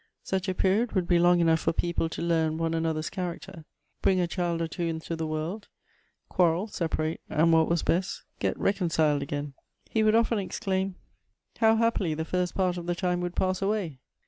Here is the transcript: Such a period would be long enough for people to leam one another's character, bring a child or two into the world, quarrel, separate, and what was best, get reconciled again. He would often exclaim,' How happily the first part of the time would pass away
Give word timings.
Such 0.23 0.49
a 0.49 0.55
period 0.55 0.93
would 0.93 1.07
be 1.07 1.19
long 1.19 1.41
enough 1.41 1.59
for 1.59 1.73
people 1.73 2.09
to 2.09 2.23
leam 2.23 2.57
one 2.57 2.73
another's 2.73 3.11
character, 3.11 3.65
bring 4.01 4.19
a 4.19 4.25
child 4.25 4.59
or 4.59 4.67
two 4.67 4.81
into 4.85 5.15
the 5.15 5.27
world, 5.27 5.67
quarrel, 6.27 6.65
separate, 6.65 7.21
and 7.29 7.53
what 7.53 7.69
was 7.69 7.83
best, 7.83 8.23
get 8.39 8.57
reconciled 8.57 9.21
again. 9.21 9.53
He 9.91 10.01
would 10.01 10.15
often 10.15 10.39
exclaim,' 10.39 10.95
How 11.59 11.75
happily 11.75 12.15
the 12.15 12.25
first 12.25 12.55
part 12.55 12.77
of 12.77 12.87
the 12.87 12.95
time 12.95 13.21
would 13.21 13.35
pass 13.35 13.61
away 13.61 13.99